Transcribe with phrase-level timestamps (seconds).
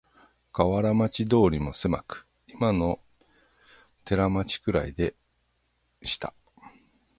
[0.51, 2.99] 河原町通もせまく、いまの
[4.03, 5.15] 寺町くらいで
[6.01, 6.33] した